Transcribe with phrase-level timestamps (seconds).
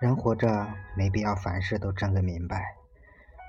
[0.00, 2.76] 人活着没必要凡事都争个明白，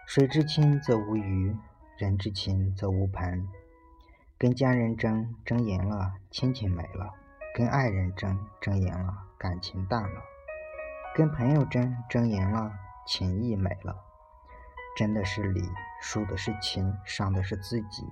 [0.08, 1.56] 水至清则无鱼，
[1.98, 3.48] 人至清则无朋。
[4.40, 7.14] 跟家人争，争赢了，亲情没了；
[7.54, 10.22] 跟爱人争，争赢了，感情淡了；
[11.16, 12.72] 跟朋友争，争赢了，
[13.06, 13.96] 情谊没了。
[14.98, 15.62] 真的是理，
[16.02, 18.04] 输的是情，伤的是自己。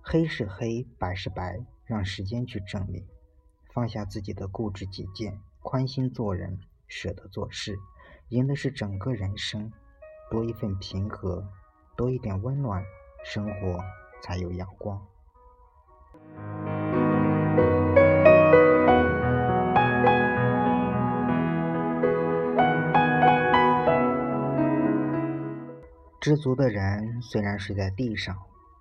[0.00, 3.06] 黑是黑，白是白，让时间去证明。
[3.72, 6.58] 放下自己的固执己见，宽心做人。
[6.88, 7.78] 舍得做事，
[8.28, 9.72] 赢的是整个人生。
[10.30, 11.46] 多一份平和，
[11.96, 12.84] 多一点温暖，
[13.24, 13.84] 生活
[14.22, 15.06] 才有阳光。
[26.22, 28.40] 知足的人虽然睡在地上，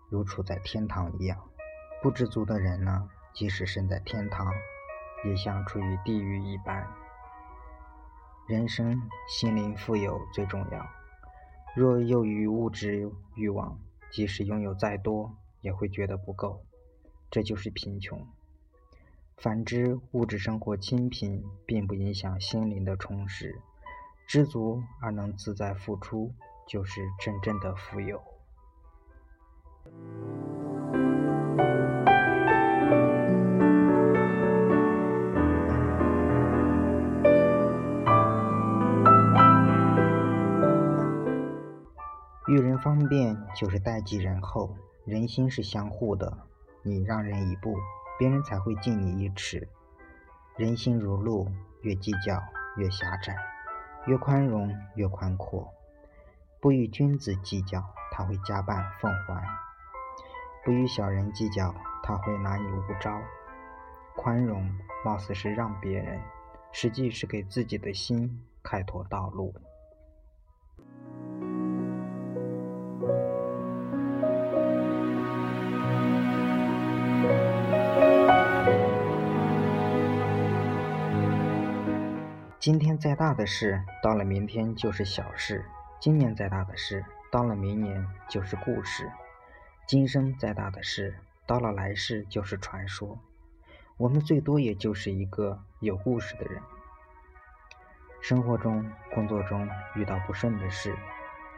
[0.10, 1.40] 如处在天堂一样；
[2.00, 4.54] 不知足的人呢，即使身在天堂，
[5.26, 6.88] 也像处于地狱一般。
[8.48, 10.88] 人生心灵富有最重要。
[11.76, 13.80] 若囿于物质欲望，
[14.12, 16.64] 即使拥有再多，也会觉得不够，
[17.32, 18.24] 这就是贫穷。
[19.38, 23.60] 反之，物质生活清贫，并不影响心灵的充实。
[24.28, 26.36] 知足而能自在付出，
[26.72, 28.24] 就是真正的富有。
[42.48, 46.38] 遇人方便就是待己仁厚，人心是相互的，
[46.84, 47.76] 你让人一步，
[48.18, 49.68] 别人才会敬你一尺。
[50.56, 51.50] 人心如路，
[51.82, 52.42] 越计较
[52.78, 53.36] 越狭窄，
[54.06, 55.68] 越宽容越宽阔。
[56.62, 59.42] 不与君子计较，他会加倍奉还；
[60.64, 61.74] 不与小人计较，
[62.04, 63.20] 他会拿你无招。
[64.16, 64.70] 宽容
[65.04, 66.22] 貌似是让别人，
[66.72, 69.56] 实际是给自己的心开拓道路。
[82.60, 85.64] 今天再大的事，到了明天就是小事；
[86.02, 89.06] 今年再大的事，到了明年就是故事；
[89.88, 91.14] 今生再大的事，
[91.46, 93.20] 到了来世就是传说。
[93.98, 96.60] 我们最多也就是一个有故事的人。
[98.20, 100.98] 生活中、工作中遇到不顺的事，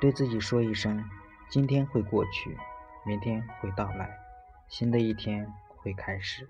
[0.02, 1.10] 对自己说一声：
[1.48, 2.58] 今天会过去，
[3.06, 4.14] 明天会到来，
[4.68, 6.50] 新的一天会开始。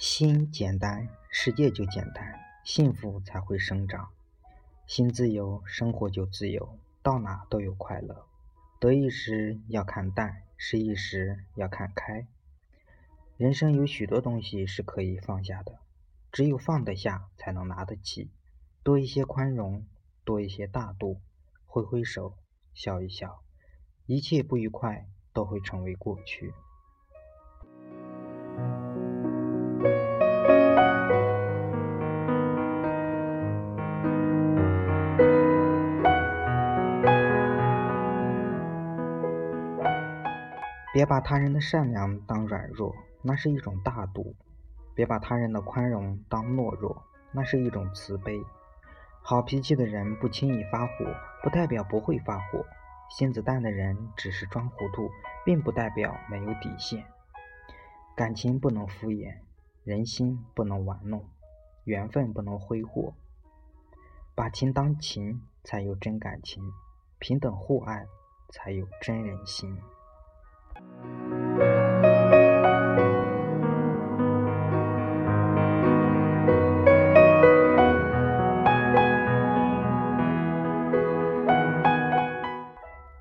[0.00, 4.08] 心简单，世界就简单，幸福才会生长。
[4.86, 8.24] 心自由，生活就自由，到哪都有快乐。
[8.78, 12.26] 得意时要看淡，失意时要看开。
[13.36, 15.78] 人生有许多东西是可以放下的，
[16.32, 18.30] 只有放得下，才能拿得起。
[18.82, 19.84] 多一些宽容，
[20.24, 21.20] 多一些大度，
[21.66, 22.38] 挥挥手，
[22.72, 23.42] 笑一笑，
[24.06, 26.54] 一切不愉快都会成为过去。
[41.00, 44.34] 别把他人的善良当软弱，那是一种大度；
[44.94, 47.02] 别把他人的宽容当懦弱，
[47.32, 48.38] 那是一种慈悲。
[49.22, 50.92] 好脾气的人不轻易发火，
[51.42, 52.66] 不代表不会发火；
[53.08, 55.08] 心子淡的人只是装糊涂，
[55.42, 57.02] 并不代表没有底线。
[58.14, 59.38] 感情不能敷衍，
[59.84, 61.24] 人心不能玩弄，
[61.84, 63.14] 缘分不能挥霍。
[64.34, 66.62] 把情当情，才有真感情；
[67.18, 68.04] 平等互爱，
[68.50, 69.80] 才有真人心。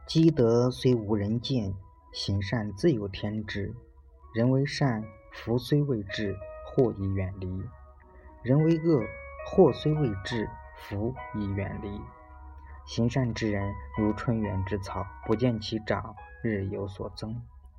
[0.09, 1.71] 积德虽无人见，
[2.11, 3.71] 行善自有天知。
[4.33, 6.35] 人为善，福虽未至，
[6.65, 7.47] 祸已远离；
[8.41, 9.03] 人为恶，
[9.45, 12.01] 祸虽未至，福已远离。
[12.87, 17.29] 行善之人如春园之草，不见其长，日有所增；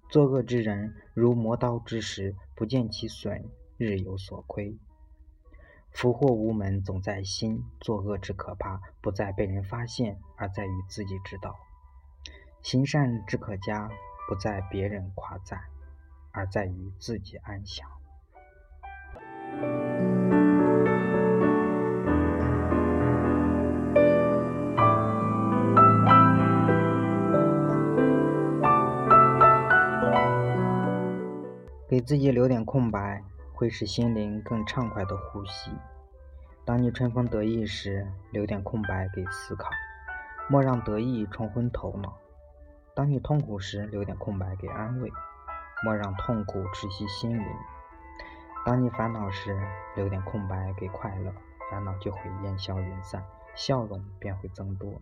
[0.08, 3.44] 作恶之人如磨刀之石，不见其损，
[3.76, 4.78] 日有所亏。
[5.90, 7.64] 福祸无门，总在心。
[7.80, 11.56] 作恶之可怕，不在被人发现，而在于自己知道。
[12.62, 13.88] 行善之可嘉，
[14.28, 15.60] 不在别人夸赞。
[16.32, 17.88] 而在于自己安详。
[31.88, 35.72] 给自己留点空白，会使心灵更畅快的呼吸。
[36.64, 39.68] 当你春风得意时，留点空白给思考，
[40.48, 42.10] 莫让得意冲昏头脑；
[43.00, 45.10] 当你痛苦时，留点空白给安慰，
[45.82, 47.46] 莫让痛苦窒息心灵；
[48.66, 49.58] 当你烦恼时，
[49.96, 51.32] 留点空白给快乐，
[51.70, 53.24] 烦恼就会烟消云散，
[53.54, 55.00] 笑容便会增多；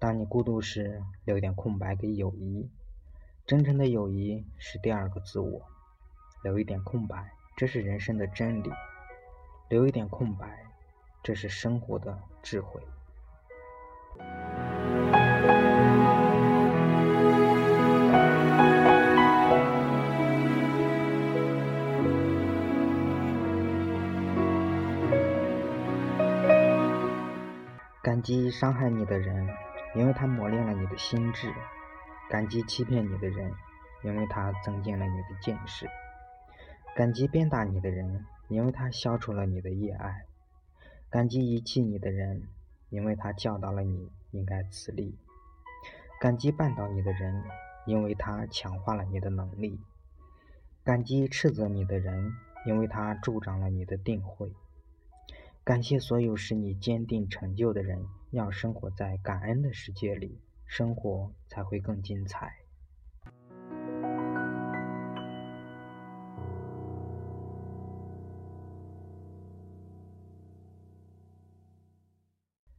[0.00, 2.68] 当你孤独时，留点空白给友谊。
[3.46, 5.62] 真诚的友谊是第二个自我，
[6.42, 8.72] 留一点空白，这是人生的真理；
[9.68, 10.66] 留一点空白，
[11.22, 12.82] 这是生活的智慧。
[28.26, 29.48] 激伤害你的人，
[29.94, 31.48] 因为他磨练了你的心智。
[32.28, 33.54] 感激欺骗你的人，
[34.02, 35.86] 因为他增进了你的见识；
[36.96, 40.24] 感激鞭打你的人，因为他消除了你的业爱；
[41.08, 42.48] 感激遗弃你的人，
[42.90, 45.14] 因为他教导了你应该自立；
[46.20, 47.44] 感激绊倒你的人，
[47.86, 49.78] 因为他强化了你的能力；
[50.82, 52.32] 感激斥责你的人，
[52.66, 54.52] 因为他助长了你的定慧。
[55.66, 60.40] 感谢所有使你坚定成就的人，要生活在感恩的世界里。
[60.64, 62.52] 生活才会更精彩。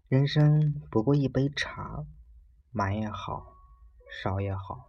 [0.08, 2.06] 人生不过一杯茶，
[2.72, 3.54] 满也好，
[4.10, 4.88] 少也好，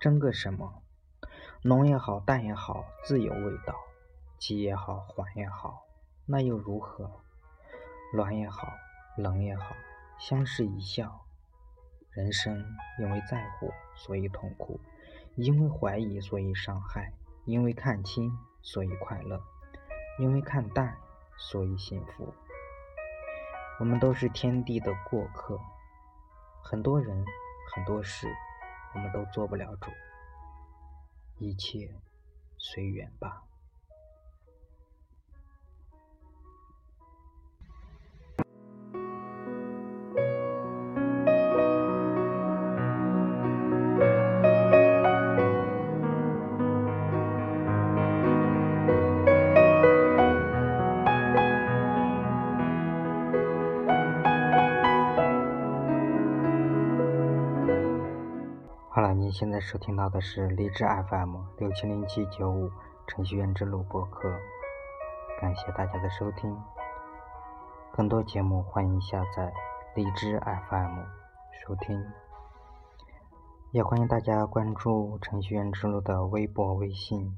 [0.00, 0.82] 争个什么？
[1.62, 3.76] 浓也好，淡也好，自有味道。
[4.36, 5.86] 急也好，缓也好，
[6.26, 7.22] 那又如何？
[8.14, 8.72] 暖也好，
[9.16, 9.74] 冷也好，
[10.18, 11.26] 相视一笑。
[12.10, 12.64] 人生
[12.98, 14.80] 因为在乎，所以痛苦；
[15.34, 17.12] 因为怀疑，所以伤害；
[17.44, 18.32] 因为看清，
[18.62, 19.38] 所以快乐；
[20.18, 20.96] 因为看淡，
[21.36, 22.32] 所以幸福。
[23.78, 25.60] 我们都是天地的过客，
[26.62, 27.22] 很多人，
[27.74, 28.32] 很多事，
[28.94, 29.90] 我们都做不了主。
[31.38, 31.92] 一切
[32.56, 33.42] 随缘吧。
[59.38, 62.70] 现在收听到的是荔枝 FM 六七零七九五
[63.06, 64.34] 程序员之路播客，
[65.38, 66.58] 感谢大家的收听。
[67.92, 69.52] 更多节目欢迎下载
[69.94, 71.00] 荔枝 FM
[71.52, 72.02] 收听，
[73.72, 77.36] 也欢迎大家关注程序员之路的微博、微信。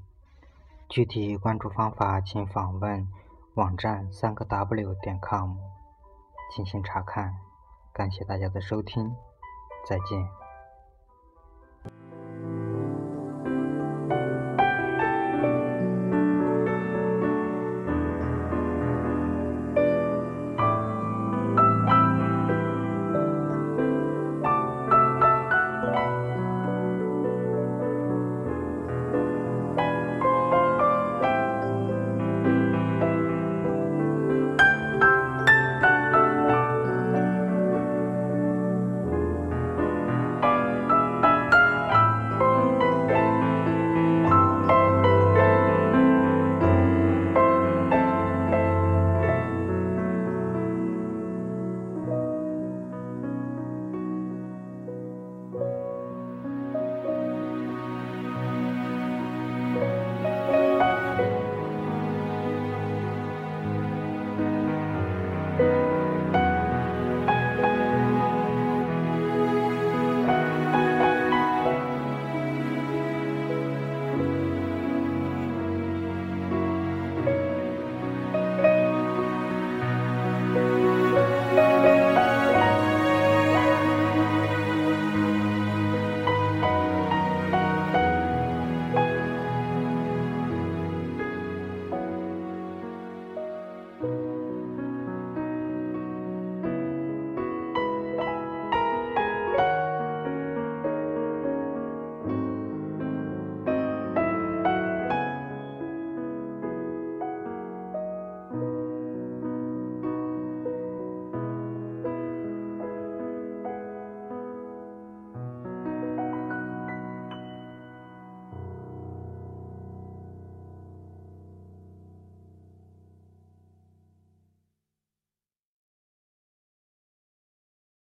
[0.88, 3.08] 具体关注方法请访问
[3.54, 5.56] 网站三个 W 点 com
[6.54, 7.34] 进行查看。
[7.92, 9.16] 感谢大家的收听，
[9.84, 10.37] 再见。